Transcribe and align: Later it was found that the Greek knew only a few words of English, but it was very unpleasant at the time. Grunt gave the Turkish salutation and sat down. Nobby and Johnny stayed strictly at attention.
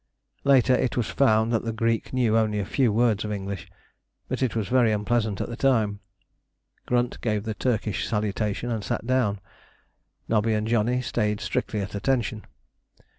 Later 0.43 0.73
it 0.73 0.97
was 0.97 1.11
found 1.11 1.53
that 1.53 1.63
the 1.63 1.71
Greek 1.71 2.11
knew 2.11 2.35
only 2.35 2.57
a 2.57 2.65
few 2.65 2.91
words 2.91 3.23
of 3.23 3.31
English, 3.31 3.69
but 4.27 4.41
it 4.41 4.55
was 4.55 4.67
very 4.67 4.91
unpleasant 4.91 5.39
at 5.39 5.47
the 5.47 5.55
time. 5.55 5.99
Grunt 6.87 7.21
gave 7.21 7.43
the 7.43 7.53
Turkish 7.53 8.07
salutation 8.07 8.71
and 8.71 8.83
sat 8.83 9.05
down. 9.05 9.39
Nobby 10.27 10.55
and 10.55 10.67
Johnny 10.67 11.03
stayed 11.03 11.39
strictly 11.39 11.81
at 11.81 11.93
attention. 11.93 12.45